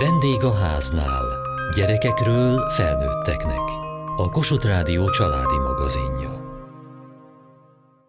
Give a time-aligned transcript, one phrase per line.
[0.00, 1.24] Vendég a háznál.
[1.76, 3.68] Gyerekekről felnőtteknek.
[4.16, 6.30] A Kossuth Rádió családi magazinja.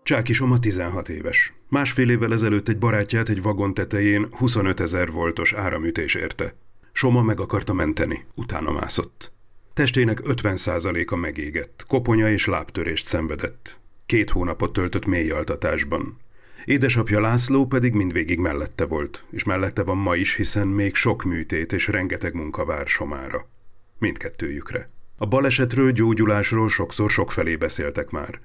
[0.04, 1.54] Csáki Soma 16 éves.
[1.68, 6.56] Másfél évvel ezelőtt egy barátját egy vagon tetején 25 ezer voltos áramütés érte.
[6.92, 9.32] Soma meg akarta menteni, utána mászott.
[9.74, 13.80] Testének 50%-a megégett, koponya és lábtörést szenvedett.
[14.06, 16.18] Két hónapot töltött mély altatásban.
[16.66, 21.74] Édesapja László pedig mindvégig mellette volt, és mellette van ma is, hiszen még sok műtét
[21.74, 23.50] és rengeteg munka vár Somára.
[23.98, 24.90] Mindkettőjükre.
[25.18, 28.40] A balesetről, gyógyulásról sokszor sokfelé beszéltek már.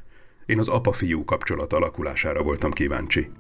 [0.47, 3.31] Én az apa-fiú kapcsolat alakulására voltam kíváncsi.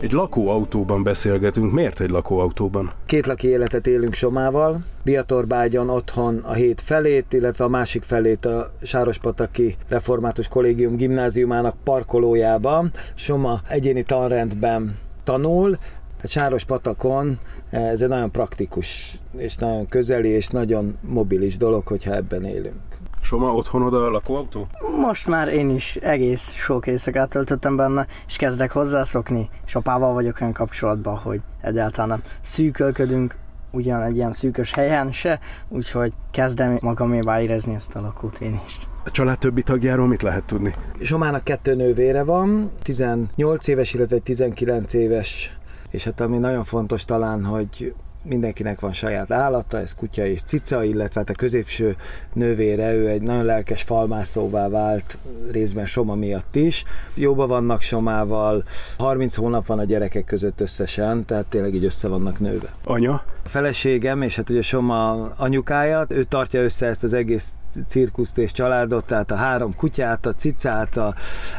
[0.00, 1.72] Egy lakóautóban beszélgetünk.
[1.72, 2.92] Miért egy lakóautóban?
[3.06, 4.84] Két laki életet élünk Somával.
[5.06, 12.90] Biatorbágyon otthon a hét felét, illetve a másik felét a Sárospataki Református Kollégium gimnáziumának parkolójában.
[13.14, 15.78] Soma egyéni tanrendben tanul,
[16.20, 17.38] Hát Sáros patakon
[17.70, 22.80] ez egy nagyon praktikus, és nagyon közeli, és nagyon mobilis dolog, hogyha ebben élünk.
[23.20, 24.66] Soma otthonod a lakóautó?
[25.00, 30.40] Most már én is egész sok éjszakát töltöttem benne, és kezdek hozzászokni, és apával vagyok
[30.40, 33.34] olyan kapcsolatban, hogy egyáltalán nem szűkölködünk
[33.76, 35.38] ugyan egy ilyen szűkös helyen se,
[35.68, 38.78] úgyhogy kezdem magamévá érezni ezt a lakót én is.
[39.04, 40.74] A család többi tagjáról mit lehet tudni?
[41.00, 45.56] Somának kettő nővére van, 18 éves, illetve 19 éves
[45.96, 50.84] és hát ami nagyon fontos talán, hogy mindenkinek van saját állata, ez kutya és cica,
[50.84, 51.96] illetve hát a középső
[52.32, 55.18] nővére, ő egy nagyon lelkes falmászóvá vált,
[55.50, 56.84] részben Soma miatt is.
[57.14, 58.64] Jóba vannak Somával,
[58.98, 62.72] 30 hónap van a gyerekek között összesen, tehát tényleg így össze vannak nőve.
[62.84, 63.22] Anya?
[63.46, 67.52] A feleségem, és hát ugye Soma anyukája, ő tartja össze ezt az egész
[67.86, 71.14] cirkuszt és családot, tehát a három kutyát, a cicát, a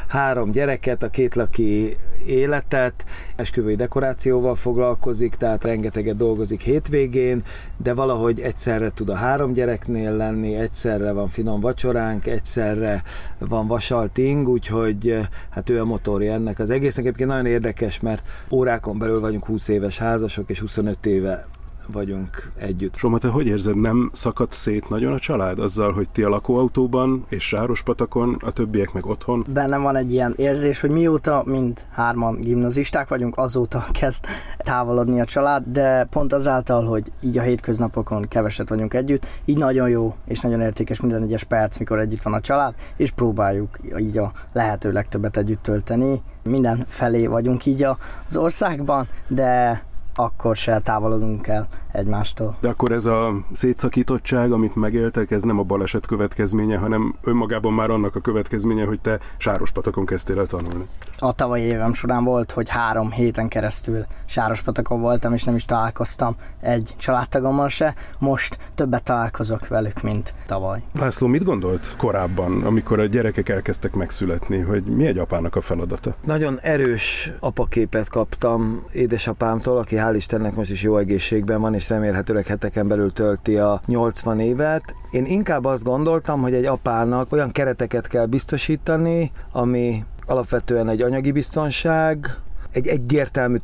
[0.07, 7.43] három gyereket, a két laki életet, esküvői dekorációval foglalkozik, tehát rengeteget dolgozik hétvégén,
[7.77, 13.03] de valahogy egyszerre tud a három gyereknél lenni, egyszerre van finom vacsoránk, egyszerre
[13.37, 15.15] van vasalt ing, úgyhogy
[15.49, 17.05] hát ő a motorja ennek az egésznek.
[17.05, 21.45] Egyébként nagyon érdekes, mert órákon belül vagyunk 20 éves házasok, és 25 éve
[21.91, 22.95] vagyunk együtt.
[22.95, 27.25] Soma, te hogy érzed, nem szakadt szét nagyon a család azzal, hogy ti a lakóautóban
[27.29, 29.45] és Sárospatakon, a többiek meg otthon?
[29.53, 34.25] Bennem van egy ilyen érzés, hogy mióta mind hárman gimnazisták vagyunk, azóta kezd
[34.57, 39.89] távolodni a család, de pont azáltal, hogy így a hétköznapokon keveset vagyunk együtt, így nagyon
[39.89, 44.17] jó és nagyon értékes minden egyes perc, mikor együtt van a család, és próbáljuk így
[44.17, 46.21] a lehető legtöbbet együtt tölteni.
[46.43, 47.83] Minden felé vagyunk így
[48.27, 49.83] az országban, de
[50.19, 52.57] akkor se távolodunk el egymástól.
[52.61, 57.89] De akkor ez a szétszakítottság, amit megéltek, ez nem a baleset következménye, hanem önmagában már
[57.89, 60.87] annak a következménye, hogy te Sárospatakon kezdtél el tanulni.
[61.17, 66.35] A tavalyi évem során volt, hogy három héten keresztül Sárospatakon voltam, és nem is találkoztam
[66.61, 67.93] egy családtagommal se.
[68.19, 70.81] Most többet találkozok velük, mint tavaly.
[70.93, 76.15] László, mit gondolt korábban, amikor a gyerekek elkezdtek megszületni, hogy mi egy apának a feladata?
[76.23, 82.45] Nagyon erős apaképet kaptam édesapámtól, aki hál' Istennek most is jó egészségben van, és remélhetőleg
[82.45, 84.95] heteken belül tölti a 80 évet.
[85.11, 91.31] Én inkább azt gondoltam, hogy egy apának olyan kereteket kell biztosítani, ami alapvetően egy anyagi
[91.31, 92.37] biztonság,
[92.71, 93.57] egy egyértelmű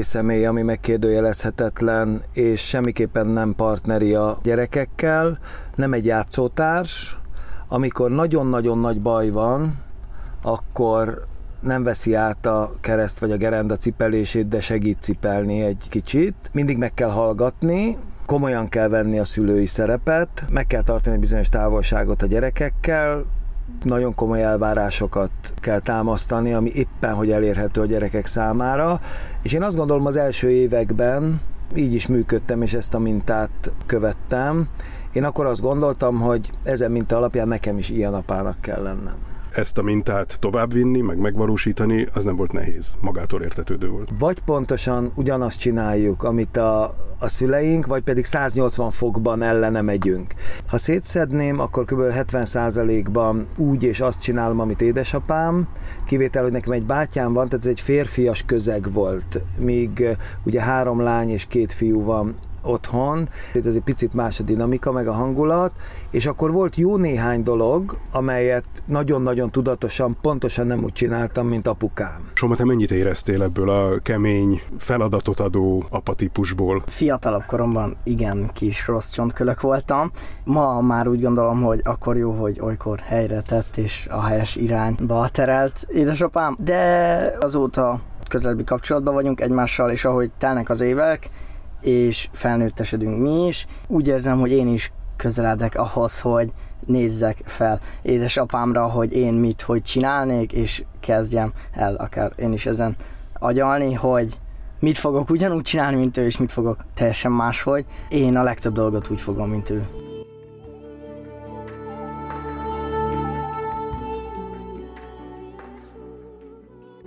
[0.00, 5.38] személy, ami megkérdőjelezhetetlen, és semmiképpen nem partneri a gyerekekkel,
[5.74, 7.18] nem egy játszótárs,
[7.68, 9.74] amikor nagyon-nagyon nagy baj van,
[10.42, 11.24] akkor
[11.64, 16.34] nem veszi át a kereszt vagy a gerenda cipelését, de segít cipelni egy kicsit.
[16.52, 22.22] Mindig meg kell hallgatni, komolyan kell venni a szülői szerepet, meg kell tartani bizonyos távolságot
[22.22, 23.24] a gyerekekkel,
[23.82, 25.30] nagyon komoly elvárásokat
[25.60, 29.00] kell támasztani, ami éppen hogy elérhető a gyerekek számára,
[29.42, 31.40] és én azt gondolom az első években
[31.74, 34.68] így is működtem, és ezt a mintát követtem.
[35.12, 39.16] Én akkor azt gondoltam, hogy ezen minta alapján nekem is ilyen apának kell lennem
[39.54, 44.10] ezt a mintát továbbvinni, meg megvalósítani, az nem volt nehéz, magától értetődő volt.
[44.18, 46.82] Vagy pontosan ugyanazt csináljuk, amit a,
[47.18, 50.34] a szüleink, vagy pedig 180 fokban ellene megyünk.
[50.66, 52.00] Ha szétszedném, akkor kb.
[52.00, 55.68] 70%-ban úgy és azt csinálom, amit édesapám,
[56.06, 61.00] kivétel, hogy nekem egy bátyám van, tehát ez egy férfias közeg volt, míg ugye három
[61.00, 65.12] lány és két fiú van otthon, itt ez egy picit más a dinamika, meg a
[65.12, 65.72] hangulat,
[66.10, 72.30] és akkor volt jó néhány dolog, amelyet nagyon-nagyon tudatosan, pontosan nem úgy csináltam, mint apukám.
[72.34, 76.82] Soma, te mennyit éreztél ebből a kemény, feladatot adó apatípusból?
[76.86, 80.10] Fiatalabb koromban igen kis rossz csontkölök voltam.
[80.44, 85.28] Ma már úgy gondolom, hogy akkor jó, hogy olykor helyre tett és a helyes irányba
[85.28, 91.30] terelt édesapám, de azóta közelebbi kapcsolatban vagyunk egymással, és ahogy telnek az évek,
[91.84, 96.52] és felnőttesedünk mi is, úgy érzem, hogy én is közeledek ahhoz, hogy
[96.86, 102.96] nézzek fel édesapámra, hogy én mit, hogy csinálnék, és kezdjem el akár én is ezen
[103.38, 104.38] agyalni, hogy
[104.80, 107.84] mit fogok ugyanúgy csinálni, mint ő, és mit fogok teljesen máshogy.
[108.08, 109.86] Én a legtöbb dolgot úgy fogom, mint ő.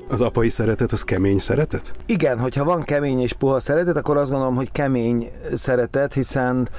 [0.10, 1.92] Az apai szeretet, az kemény szeretet?
[2.06, 6.70] Igen, hogyha van kemény és puha szeretet, akkor azt gondolom, hogy kemény szeretet, hiszen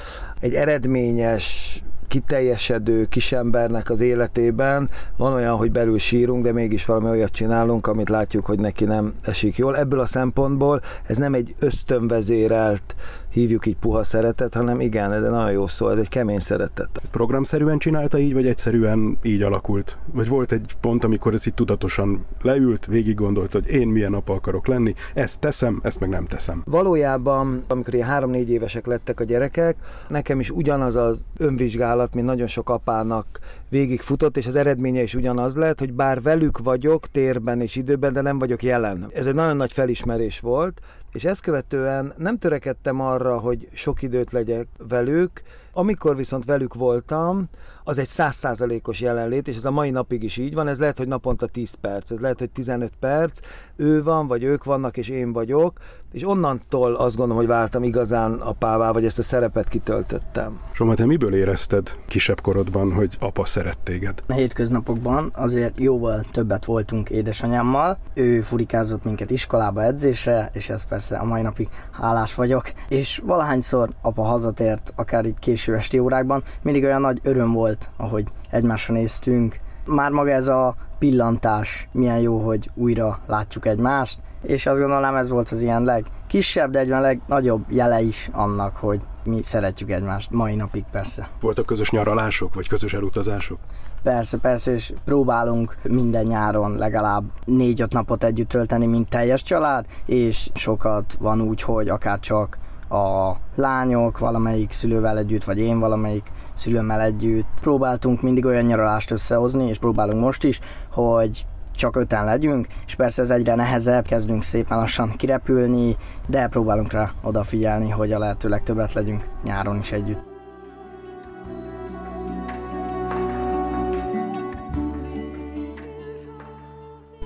[0.40, 7.30] egy eredményes, kiteljesedő kisembernek az életében van olyan, hogy belül sírunk, de mégis valami olyat
[7.30, 9.76] csinálunk, amit látjuk, hogy neki nem esik jól.
[9.76, 12.94] Ebből a szempontból ez nem egy ösztönvezérelt
[13.30, 16.88] hívjuk így puha szeretet, hanem igen, ez nagyon jó szó, ez egy kemény szeretet.
[17.02, 19.98] Ezt programszerűen csinálta így, vagy egyszerűen így alakult?
[20.12, 24.32] Vagy volt egy pont, amikor ez így tudatosan leült, végig gondolt, hogy én milyen apa
[24.32, 26.62] akarok lenni, ezt teszem, ezt meg nem teszem.
[26.64, 29.76] Valójában, amikor ilyen három-négy évesek lettek a gyerekek,
[30.08, 33.26] nekem is ugyanaz az önvizsgálat, mint nagyon sok apának
[33.69, 38.20] végigfutott, és az eredménye is ugyanaz lett, hogy bár velük vagyok térben és időben, de
[38.20, 39.11] nem vagyok jelen.
[39.15, 40.81] Ez egy nagyon nagy felismerés volt,
[41.12, 45.43] és ezt követően nem törekedtem arra, hogy sok időt legyek velük,
[45.78, 47.48] amikor viszont velük voltam,
[47.84, 51.08] az egy százszázalékos jelenlét, és ez a mai napig is így van, ez lehet, hogy
[51.08, 53.40] naponta 10 perc, ez lehet, hogy 15 perc,
[53.76, 55.72] ő van, vagy ők vannak, és én vagyok,
[56.12, 60.60] és onnantól azt gondolom, hogy váltam igazán apává, vagy ezt a szerepet kitöltöttem.
[60.72, 64.22] Soma, te miből érezted kisebb korodban, hogy apa szeret téged?
[64.26, 67.98] A hétköznapokban azért jóval többet voltunk édesanyámmal.
[68.14, 72.72] Ő furikázott minket iskolába edzésre, és ez persze a mai napig hálás vagyok.
[72.88, 78.25] És valahányszor apa hazatért, akár itt késő esti órákban, mindig olyan nagy öröm volt, ahogy
[78.50, 79.56] egymásra néztünk.
[79.87, 85.29] Már maga ez a pillantás, milyen jó, hogy újra látjuk egymást, és azt gondolom ez
[85.29, 90.55] volt az ilyen legkisebb, de egyben legnagyobb jele is annak, hogy mi szeretjük egymást, mai
[90.55, 91.29] napig persze.
[91.41, 93.59] Voltak közös nyaralások, vagy közös elutazások?
[94.03, 100.50] Persze, persze, és próbálunk minden nyáron legalább négy-öt napot együtt tölteni, mint teljes család, és
[100.55, 107.00] sokat van úgy, hogy akár csak a lányok valamelyik szülővel együtt, vagy én valamelyik szülőmmel
[107.00, 107.46] együtt.
[107.61, 113.23] Próbáltunk mindig olyan nyaralást összehozni, és próbálunk most is, hogy csak öten legyünk, és persze
[113.23, 115.96] ez egyre nehezebb, kezdünk szépen lassan kirepülni,
[116.26, 120.27] de próbálunk rá odafigyelni, hogy a lehető legtöbbet legyünk nyáron is együtt.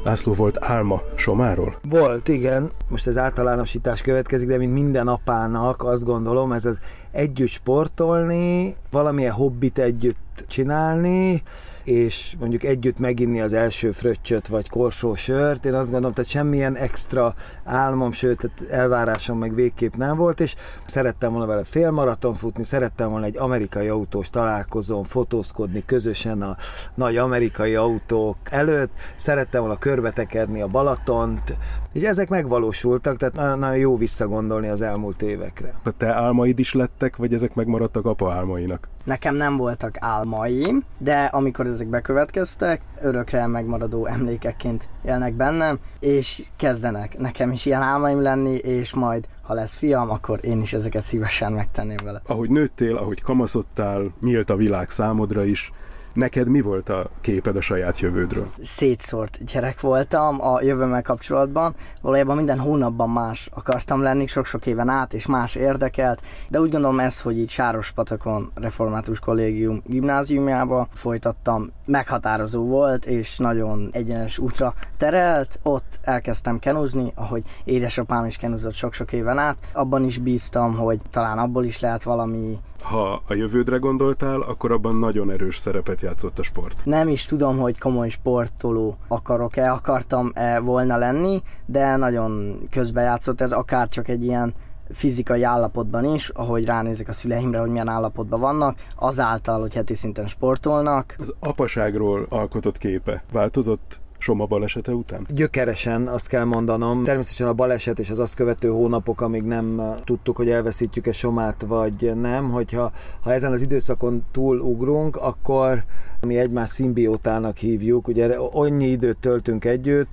[0.04, 1.78] László volt álma Somáról?
[1.88, 2.70] Volt, igen.
[2.88, 6.78] Most ez általánosítás következik, de mint minden apának azt gondolom, ez az
[7.10, 11.42] együtt sportolni, valamilyen hobbit együtt csinálni,
[11.84, 15.64] és mondjuk együtt meginni az első fröccsöt vagy korsó sört.
[15.64, 17.34] Én azt gondolom, tehát semmilyen extra
[17.64, 23.10] álmom, sőt, tehát elvárásom meg végképp nem volt, és szerettem volna vele félmaraton futni, szerettem
[23.10, 26.56] volna egy amerikai autós találkozón fotózkodni közösen a
[26.94, 31.56] nagy amerikai autók előtt, szerettem volna körbetekerni a Balatont,
[31.92, 35.72] és ezek megvalósultak, tehát nagyon, nagyon jó visszagondolni az elmúlt évekre.
[35.84, 38.88] A te álmaid is lettek, vagy ezek megmaradtak apa álmainak?
[39.04, 47.18] Nekem nem voltak álmaim, de amikor ezek bekövetkeztek, örökre megmaradó emlékekként élnek bennem, és kezdenek
[47.18, 51.52] nekem is ilyen álmaim lenni, és majd ha lesz fiam, akkor én is ezeket szívesen
[51.52, 52.22] megtenném vele.
[52.26, 55.72] Ahogy nőttél, ahogy kamaszodtál, nyílt a világ számodra is,
[56.14, 58.50] Neked mi volt a képed a saját jövődről?
[58.62, 61.74] Szétszórt gyerek voltam a jövőmmel kapcsolatban.
[62.00, 66.22] Valójában minden hónapban más akartam lenni, sok-sok éven át, és más érdekelt.
[66.48, 73.88] De úgy gondolom ez, hogy itt Sárospatakon Református Kollégium gimnáziumjába folytattam, meghatározó volt, és nagyon
[73.92, 75.58] egyenes útra terelt.
[75.62, 79.56] Ott elkezdtem kenuzni, ahogy édesapám is kenuzott sok-sok éven át.
[79.72, 82.58] Abban is bíztam, hogy talán abból is lehet valami
[82.92, 86.84] ha a jövődre gondoltál, akkor abban nagyon erős szerepet játszott a sport.
[86.84, 93.88] Nem is tudom, hogy komoly sportoló akarok-e, akartam-e volna lenni, de nagyon közbejátszott ez, akár
[93.88, 94.54] csak egy ilyen
[94.90, 100.26] fizikai állapotban is, ahogy ránézek a szüleimre, hogy milyen állapotban vannak, azáltal, hogy heti szinten
[100.26, 101.14] sportolnak.
[101.18, 105.26] Az apaságról alkotott képe változott Soma balesete után?
[105.34, 107.04] Gyökeresen azt kell mondanom.
[107.04, 112.12] Természetesen a baleset és az azt követő hónapok, amíg nem tudtuk, hogy elveszítjük-e Somát vagy
[112.20, 115.84] nem, hogyha ha ezen az időszakon túl ugrunk, akkor
[116.20, 118.08] mi egymás szimbiótának hívjuk.
[118.08, 120.08] Ugye annyi időt töltünk együtt,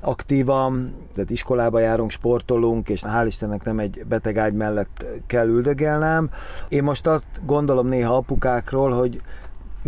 [0.00, 6.30] aktívan, tehát iskolába járunk, sportolunk, és hál' Istennek nem egy beteg ágy mellett kell üldögélnem.
[6.68, 9.20] Én most azt gondolom néha apukákról, hogy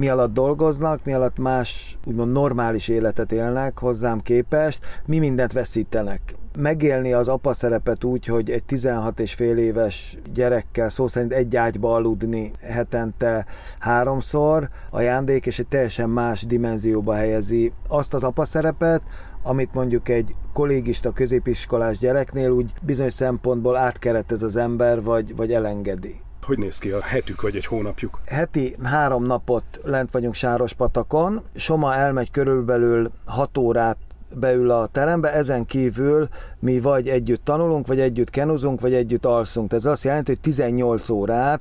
[0.01, 6.21] mi alatt dolgoznak, mi alatt más úgymond normális életet élnek hozzám képest, mi mindent veszítenek.
[6.59, 11.57] Megélni az apa szerepet úgy, hogy egy 16 és fél éves gyerekkel szó szerint egy
[11.57, 13.47] ágyba aludni hetente
[13.79, 19.03] háromszor, ajándék és egy teljesen más dimenzióba helyezi azt az apa szerepet,
[19.43, 26.21] amit mondjuk egy kollégista középiskolás gyereknél úgy bizonyos szempontból átkeretez az ember, vagy, vagy elengedi.
[26.51, 28.21] Hogy néz ki a hetük vagy egy hónapjuk?
[28.27, 31.43] Heti három napot lent vagyunk Sárospatakon.
[31.55, 33.97] Soma elmegy körülbelül 6 órát
[34.35, 36.29] beül a terembe, ezen kívül
[36.59, 39.73] mi vagy együtt tanulunk, vagy együtt kenuzunk, vagy együtt alszunk.
[39.73, 41.61] Ez azt jelenti, hogy 18 órát,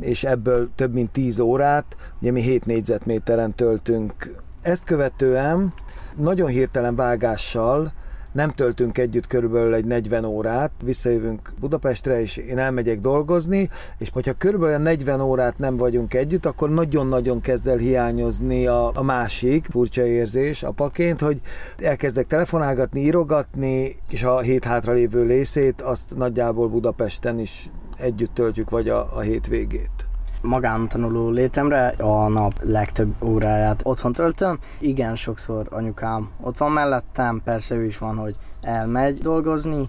[0.00, 4.34] és ebből több mint 10 órát, ugye mi 7 négyzetméteren töltünk.
[4.62, 5.74] Ezt követően
[6.16, 7.92] nagyon hirtelen vágással
[8.34, 14.32] nem töltünk együtt körülbelül egy 40 órát, visszajövünk Budapestre, és én elmegyek dolgozni, és hogyha
[14.32, 20.06] körülbelül 40 órát nem vagyunk együtt, akkor nagyon-nagyon kezd el hiányozni a, a másik, furcsa
[20.06, 21.40] érzés apaként, hogy
[21.78, 28.88] elkezdek telefonálgatni, írogatni, és a hét hátralévő részét azt nagyjából Budapesten is együtt töltjük, vagy
[28.88, 30.03] a, a hétvégét
[30.44, 34.58] magántanuló létemre a nap legtöbb óráját otthon töltöm.
[34.78, 39.88] Igen, sokszor anyukám ott van mellettem, persze ő is van, hogy elmegy dolgozni,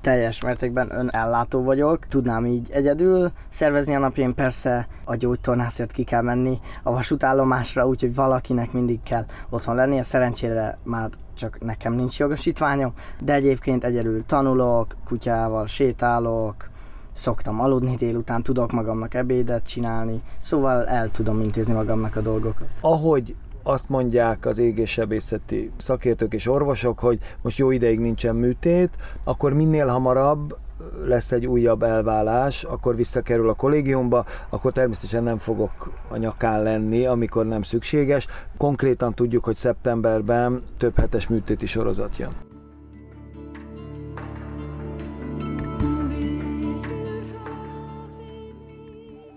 [0.00, 6.22] teljes mértékben önellátó vagyok, tudnám így egyedül szervezni a napjaim, persze a gyógytornászért ki kell
[6.22, 12.92] menni a vasútállomásra, úgyhogy valakinek mindig kell otthon lennie, szerencsére már csak nekem nincs jogosítványom,
[13.20, 16.70] de egyébként egyedül tanulok, kutyával sétálok,
[17.12, 22.68] szoktam aludni délután, tudok magamnak ebédet csinálni, szóval el tudom intézni magamnak a dolgokat.
[22.80, 28.90] Ahogy azt mondják az égéssebészeti szakértők és orvosok, hogy most jó ideig nincsen műtét,
[29.24, 30.56] akkor minél hamarabb
[31.04, 37.06] lesz egy újabb elválás, akkor visszakerül a kollégiumba, akkor természetesen nem fogok a nyakán lenni,
[37.06, 38.26] amikor nem szükséges.
[38.56, 42.51] Konkrétan tudjuk, hogy szeptemberben több hetes műtéti sorozat jön.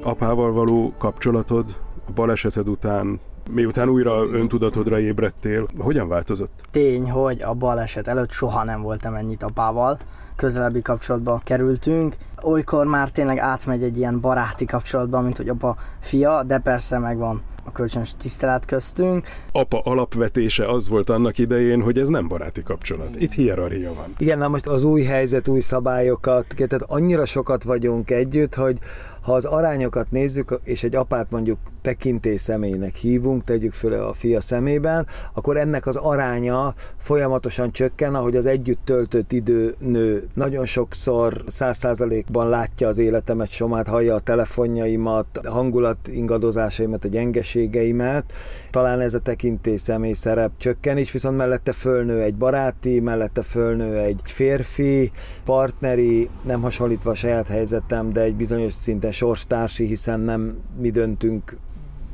[0.06, 1.66] Apával való kapcsolatod
[2.08, 3.20] a baleseted után,
[3.50, 6.64] miután újra öntudatodra ébredtél, hogyan változott?
[6.72, 9.98] Tény, hogy a baleset előtt soha nem voltam ennyit apával.
[10.36, 12.16] Közelebbi kapcsolatba kerültünk.
[12.44, 17.42] Olykor már tényleg átmegy egy ilyen baráti kapcsolatba, mint hogy apa fia, de persze megvan
[17.64, 19.28] a kölcsönös tisztelet köztünk.
[19.52, 23.10] Apa alapvetése az volt annak idején, hogy ez nem baráti kapcsolat.
[23.18, 24.06] Itt hierarchia van.
[24.18, 28.78] Igen, na most az új helyzet, új szabályokat, tehát annyira sokat vagyunk együtt, hogy
[29.26, 34.42] ha az arányokat nézzük, és egy apát mondjuk tekintély személynek hívunk, tegyük föl a fia
[34.42, 40.28] szemében, akkor ennek az aránya folyamatosan csökken, ahogy az együtt töltött idő nő.
[40.34, 48.34] Nagyon sokszor száz százalékban látja az életemet, somát, hallja a telefonjaimat, hangulat ingadozásaimat, a gyengeségeimet.
[48.72, 53.98] Talán ez a tekintély személy szerep csökken is, viszont mellette fölnő egy baráti, mellette fölnő
[53.98, 55.12] egy férfi,
[55.46, 61.58] partneri, nem hasonlítva a saját helyzetem, de egy bizonyos szinten sorstársi, hiszen nem mi döntünk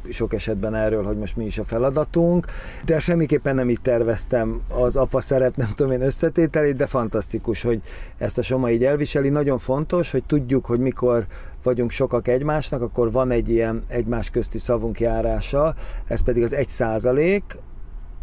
[0.09, 2.45] sok esetben erről, hogy most mi is a feladatunk,
[2.85, 7.81] de semmiképpen nem így terveztem az apa szerep, nem tudom én összetételét, de fantasztikus, hogy
[8.17, 9.29] ezt a Soma így elviseli.
[9.29, 11.25] Nagyon fontos, hogy tudjuk, hogy mikor
[11.63, 15.75] vagyunk sokak egymásnak, akkor van egy ilyen egymás közti szavunk járása,
[16.07, 17.43] ez pedig az egy százalék,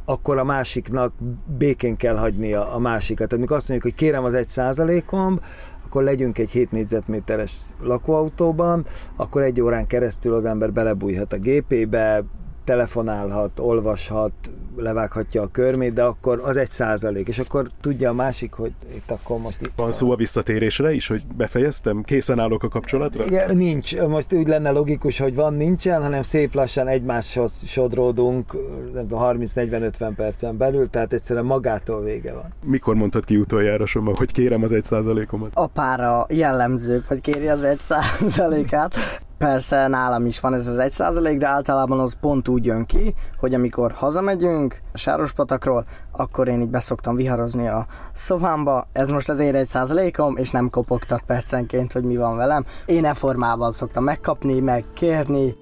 [0.05, 1.13] akkor a másiknak
[1.59, 3.29] békén kell hagynia a másikat.
[3.29, 5.41] Tehát mikor azt mondjuk, hogy kérem az egy százalékom,
[5.89, 12.25] akkor legyünk egy 7 négyzetméteres lakóautóban, akkor egy órán keresztül az ember belebújhat a gépébe,
[12.69, 14.33] telefonálhat, olvashat,
[14.77, 19.11] levághatja a körmét, de akkor az egy százalék, és akkor tudja a másik, hogy itt
[19.11, 19.93] akkor most itt van.
[19.93, 23.25] szó a visszatérésre is, hogy befejeztem, készen állok a kapcsolatra?
[23.25, 23.97] Igen, nincs.
[24.01, 28.57] Most úgy lenne logikus, hogy van, nincsen, hanem szép lassan egymáshoz sodródunk
[28.95, 32.55] 30-40-50 percen belül, tehát egyszerűen magától vége van.
[32.65, 35.51] Mikor mondtad ki utoljára, Soma, hogy kérem az egy százalékomat?
[35.55, 38.97] Apára jellemző, hogy kéri az egy százalékát.
[39.39, 43.15] Persze nálam is van ez az egy százalék, de általában az pont úgy jön ki,
[43.39, 48.87] hogy amikor hazamegyünk a Sárospatakról, akkor én így beszoktam viharozni a szobámba.
[48.93, 52.65] Ez most az én egy százalékom, és nem kopogtat percenként, hogy mi van velem.
[52.87, 55.57] Én e formában szoktam megkapni, megkérni,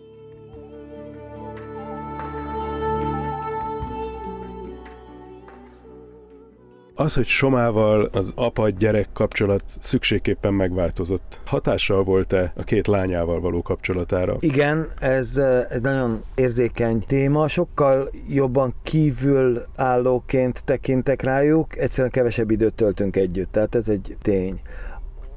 [6.99, 14.37] Az, hogy Somával az apa-gyerek kapcsolat szükségképpen megváltozott, hatással volt-e a két lányával való kapcsolatára?
[14.41, 15.37] Igen, ez
[15.71, 23.53] egy nagyon érzékeny téma, sokkal jobban kívül állóként tekintek rájuk, egyszerűen kevesebb időt töltünk együtt,
[23.53, 24.61] tehát ez egy tény.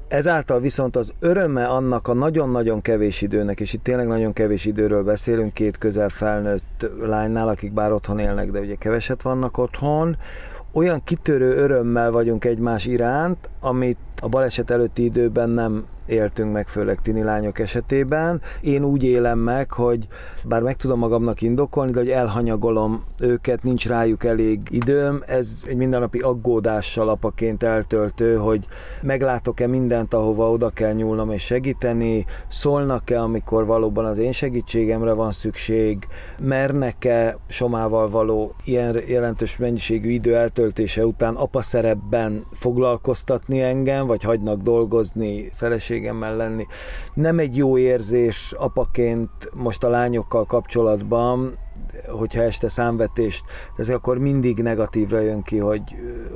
[0.08, 5.02] Ezáltal viszont az öröme annak a nagyon-nagyon kevés időnek, és itt tényleg nagyon kevés időről
[5.02, 10.16] beszélünk, két közel felnőtt lánynál, akik bár otthon élnek, de ugye keveset vannak otthon,
[10.72, 17.00] olyan kitörő örömmel vagyunk egymás iránt, amit a baleset előtti időben nem éltünk meg, főleg
[17.02, 18.40] tini lányok esetében.
[18.60, 20.06] Én úgy élem meg, hogy
[20.44, 25.22] bár meg tudom magamnak indokolni, de hogy elhanyagolom őket, nincs rájuk elég időm.
[25.26, 28.66] Ez egy mindennapi aggódással apaként eltöltő, hogy
[29.02, 35.32] meglátok-e mindent, ahova oda kell nyúlnom és segíteni, szólnak-e, amikor valóban az én segítségemre van
[35.32, 36.06] szükség,
[36.40, 44.60] mernek-e somával való ilyen jelentős mennyiségű idő eltöltése után apa szerepben foglalkoztatni engem, vagy hagynak
[44.60, 46.66] dolgozni feleség feleségemmel lenni.
[47.14, 51.58] Nem egy jó érzés apaként most a lányokkal kapcsolatban,
[52.08, 53.44] hogyha este számvetést
[53.76, 55.82] ez akkor mindig negatívra jön ki, hogy,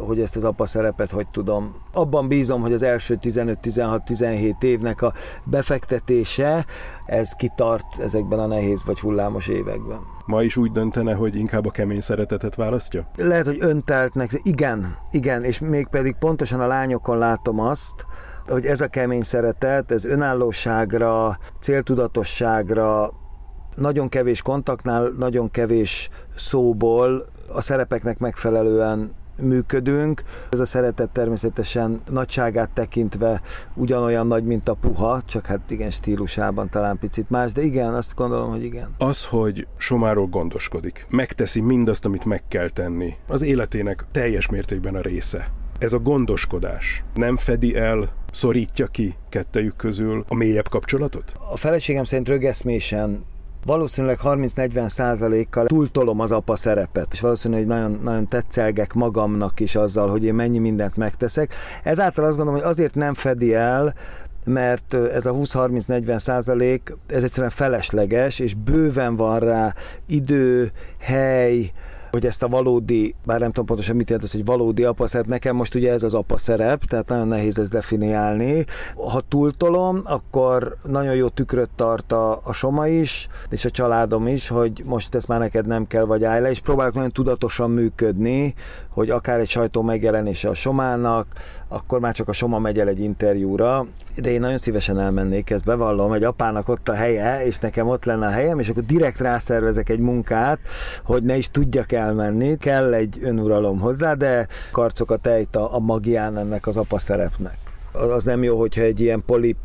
[0.06, 1.74] hogy ezt az apa szerepet hogy tudom.
[1.92, 5.12] Abban bízom, hogy az első 15-16-17 évnek a
[5.44, 6.66] befektetése,
[7.06, 9.98] ez kitart ezekben a nehéz vagy hullámos években.
[10.26, 13.10] Ma is úgy döntene, hogy inkább a kemény szeretetet választja?
[13.16, 18.06] Lehet, hogy önteltnek, igen, igen, és még pedig pontosan a lányokon látom azt,
[18.46, 23.12] hogy ez a kemény szeretet, ez önállóságra, céltudatosságra,
[23.76, 30.22] nagyon kevés kontaktnál, nagyon kevés szóból a szerepeknek megfelelően működünk.
[30.50, 33.40] Ez a szeretet természetesen nagyságát tekintve
[33.74, 38.14] ugyanolyan nagy, mint a puha, csak hát igen, stílusában talán picit más, de igen, azt
[38.14, 38.94] gondolom, hogy igen.
[38.98, 45.00] Az, hogy Somáról gondoskodik, megteszi mindazt, amit meg kell tenni, az életének teljes mértékben a
[45.00, 45.46] része.
[45.78, 51.32] Ez a gondoskodás nem fedi el, szorítja ki kettejük közül a mélyebb kapcsolatot?
[51.50, 53.24] A feleségem szerint rögeszmésen
[53.64, 60.08] valószínűleg 30-40 százalékkal túltolom az apa szerepet, és valószínűleg nagyon, nagyon tetszelgek magamnak is azzal,
[60.08, 61.54] hogy én mennyi mindent megteszek.
[61.82, 63.94] Ezáltal azt gondolom, hogy azért nem fedi el,
[64.44, 69.74] mert ez a 20-30-40 százalék, ez egyszerűen felesleges, és bőven van rá
[70.06, 71.72] idő, hely,
[72.14, 75.26] hogy ezt a valódi, bár nem tudom pontosan mit jelent ez, hogy valódi apa szerep,
[75.26, 78.66] nekem most ugye ez az apa szerep, tehát nagyon nehéz ezt definiálni.
[78.94, 84.48] Ha túltolom, akkor nagyon jó tükröt tart a, a Soma is, és a családom is,
[84.48, 88.54] hogy most ezt már neked nem kell, vagy állj le, és próbálok nagyon tudatosan működni,
[88.94, 91.26] hogy akár egy sajtó megjelenése a Somának,
[91.68, 95.64] akkor már csak a Soma megy el egy interjúra, de én nagyon szívesen elmennék, ezt
[95.64, 99.20] bevallom, egy apának ott a helye, és nekem ott lenne a helyem, és akkor direkt
[99.20, 100.58] rászervezek egy munkát,
[101.04, 106.38] hogy ne is tudjak elmenni, kell egy önuralom hozzá, de karcokat ejt a, a magián
[106.38, 107.58] ennek az apa szerepnek.
[107.92, 109.56] Az nem jó, hogyha egy ilyen polip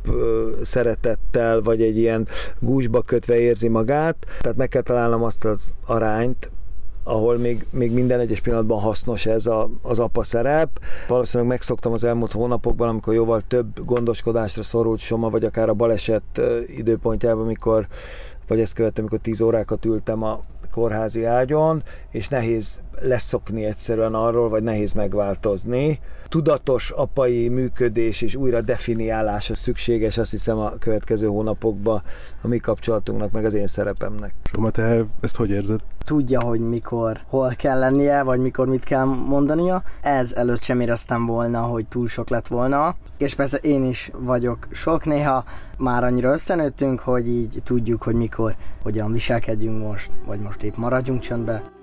[0.61, 2.27] szeretettel, vagy egy ilyen
[2.59, 6.51] gúzsba kötve érzi magát, tehát meg kell találnom azt az arányt,
[7.03, 10.69] ahol még, még minden egyes pillanatban hasznos ez a, az apa szerep.
[11.07, 16.41] Valószínűleg megszoktam az elmúlt hónapokban, amikor jóval több gondoskodásra szorult Soma, vagy akár a baleset
[16.77, 17.87] időpontjában, amikor
[18.47, 24.49] vagy ezt követtem, amikor 10 órákat ültem a kórházi ágyon, és nehéz leszokni egyszerűen arról,
[24.49, 25.99] vagy nehéz megváltozni.
[26.29, 32.01] Tudatos apai működés és újra definiálása szükséges, azt hiszem a következő hónapokban
[32.41, 34.33] a mi kapcsolatunknak, meg az én szerepemnek.
[34.43, 35.79] Soma, te ezt hogy érzed?
[35.97, 39.83] Tudja, hogy mikor, hol kell lennie, vagy mikor mit kell mondania.
[40.01, 42.95] Ez előtt sem éreztem volna, hogy túl sok lett volna.
[43.17, 45.43] És persze én is vagyok sok néha,
[45.77, 51.21] már annyira összenőttünk, hogy így tudjuk, hogy mikor, hogyan viselkedjünk most, vagy most épp maradjunk
[51.21, 51.77] csöndbe.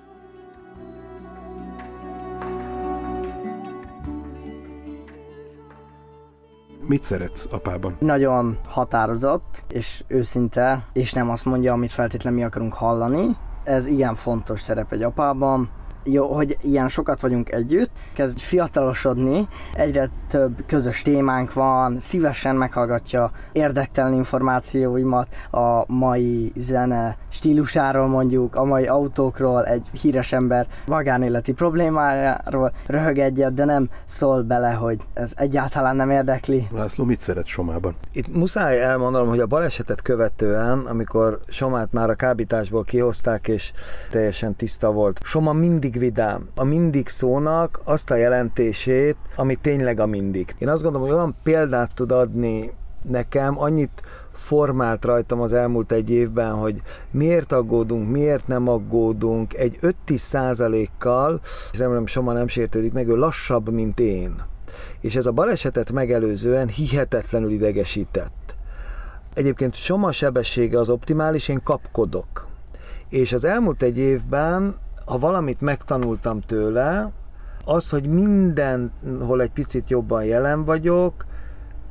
[6.87, 7.95] Mit szeretsz apában?
[7.99, 13.37] Nagyon határozott és őszinte, és nem azt mondja, amit feltétlenül mi akarunk hallani.
[13.63, 15.69] Ez igen fontos szerep egy apában
[16.11, 23.31] jó, hogy ilyen sokat vagyunk együtt, kezd fiatalosodni, egyre több közös témánk van, szívesen meghallgatja
[23.51, 32.71] érdektelen információimat a mai zene stílusáról mondjuk, a mai autókról, egy híres ember magánéleti problémájáról
[32.87, 36.67] röhög egyet, de nem szól bele, hogy ez egyáltalán nem érdekli.
[36.71, 37.95] László, mit szeret Somában?
[38.11, 43.71] Itt muszáj elmondanom, hogy a balesetet követően, amikor Somát már a kábításból kihozták, és
[44.11, 46.49] teljesen tiszta volt, Soma mindig vidám.
[46.55, 50.55] A mindig szónak azt a jelentését, ami tényleg a mindig.
[50.57, 54.01] Én azt gondolom, hogy olyan példát tud adni nekem, annyit
[54.33, 56.81] formált rajtam az elmúlt egy évben, hogy
[57.11, 63.15] miért aggódunk, miért nem aggódunk, egy 5-10 százalékkal, és remélem Soma nem sértődik meg, ő
[63.15, 64.35] lassabb, mint én.
[65.01, 68.55] És ez a balesetet megelőzően hihetetlenül idegesített.
[69.33, 72.47] Egyébként Soma sebessége az optimális, én kapkodok.
[73.09, 74.75] És az elmúlt egy évben,
[75.07, 77.11] ha valamit megtanultam tőle,
[77.65, 81.25] az, hogy mindenhol egy picit jobban jelen vagyok,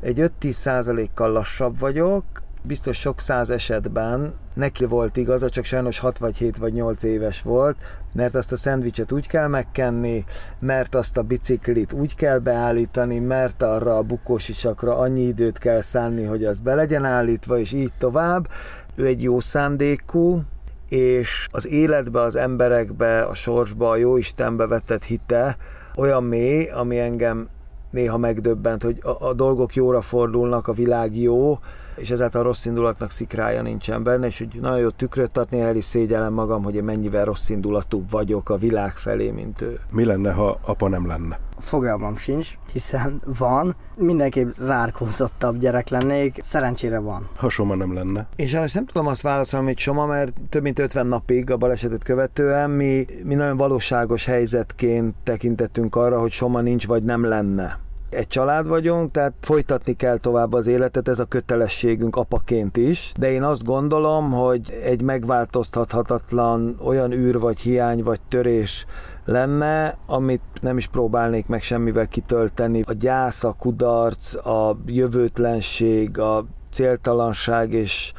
[0.01, 2.25] egy 5-10 százalékkal lassabb vagyok,
[2.63, 7.43] biztos sok száz esetben neki volt igaza, csak sajnos 6 vagy 7 vagy 8 éves
[7.43, 7.77] volt,
[8.13, 10.25] mert azt a szendvicset úgy kell megkenni,
[10.59, 16.25] mert azt a biciklit úgy kell beállítani, mert arra a bukósisakra annyi időt kell szánni,
[16.25, 18.49] hogy az be legyen állítva, és így tovább.
[18.95, 20.43] Ő egy jó szándékú,
[20.89, 25.57] és az életbe, az emberekbe, a sorsba, a jó Istenbe vetett hite
[25.97, 27.49] olyan mély, ami engem
[27.91, 31.59] néha megdöbbent, hogy a, a dolgok jóra fordulnak, a világ jó,
[31.97, 35.85] és ezáltal rossz indulatnak szikrája nincsen benne, és hogy nagyon jó tükröt adni, el is
[35.85, 39.81] szégyellem magam, hogy én mennyivel rossz indulatú vagyok a világ felé, mint ő.
[39.91, 41.39] Mi lenne, ha apa nem lenne?
[41.59, 43.77] Fogalmam sincs, hiszen van.
[43.97, 47.29] Mindenképp zárkózottabb gyerek lennék, szerencsére van.
[47.37, 48.27] Ha Soma nem lenne?
[48.37, 52.03] Én sajnos nem tudom azt válaszolni, hogy Soma, mert több mint 50 napig a balesetet
[52.03, 57.85] követően mi, mi nagyon valóságos helyzetként tekintettünk arra, hogy Soma nincs vagy nem lenne
[58.17, 63.31] egy család vagyunk, tehát folytatni kell tovább az életet, ez a kötelességünk apaként is, de
[63.31, 68.87] én azt gondolom, hogy egy megváltoztathatatlan olyan űr vagy hiány vagy törés
[69.25, 72.83] lenne, amit nem is próbálnék meg semmivel kitölteni.
[72.87, 78.13] A gyász, a kudarc, a jövőtlenség, a céltalanság és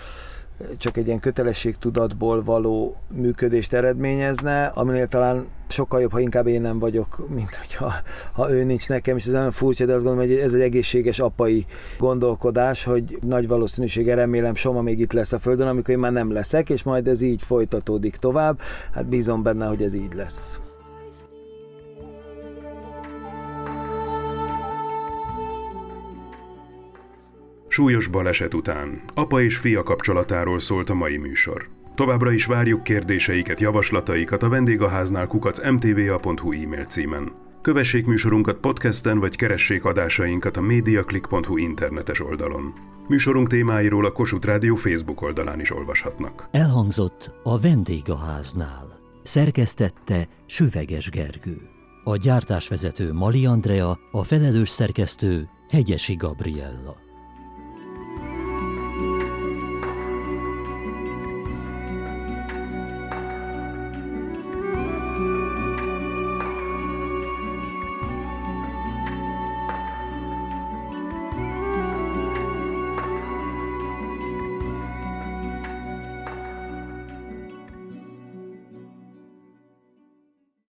[0.78, 6.80] csak egy ilyen kötelességtudatból való működést eredményezne, aminél talán sokkal jobb, ha inkább én nem
[6.80, 7.93] vagyok, mint hogyha
[8.34, 11.20] ha ő nincs nekem, és ez nagyon furcsa, de azt gondolom, hogy ez egy egészséges
[11.20, 11.65] apai
[11.98, 16.32] gondolkodás, hogy nagy valószínűséggel remélem Soma még itt lesz a Földön, amikor én már nem
[16.32, 18.60] leszek, és majd ez így folytatódik tovább.
[18.93, 20.60] Hát bízom benne, hogy ez így lesz.
[27.78, 31.70] Súlyos baleset után apa és fia kapcsolatáról szólt a mai műsor.
[31.96, 37.32] Továbbra is várjuk kérdéseiket, javaslataikat a vendégháznál kukac mtva.hu e-mail címen.
[37.62, 42.74] Kövessék műsorunkat podcasten, vagy keressék adásainkat a mediaclick.hu internetes oldalon.
[43.08, 46.50] Műsorunk témáiról a Kossuth Rádió Facebook oldalán is olvashatnak.
[46.52, 49.00] Elhangzott a vendégháznál.
[49.24, 51.58] Szerkesztette Süveges Gergő.
[52.04, 57.06] A gyártásvezető Mali Andrea, a felelős szerkesztő Hegyesi Gabriella.